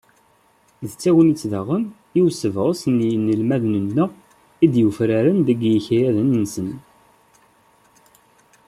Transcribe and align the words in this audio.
D 0.89 0.91
tagnit, 1.01 1.41
daɣen, 1.51 1.83
i 2.17 2.19
usebɣes 2.25 2.81
n 2.95 2.97
yinelmaden-nneɣ 3.09 4.09
i 4.63 4.67
d-yufraren 4.73 5.37
deg 5.47 5.59
yikayaden-nsen. 5.71 6.69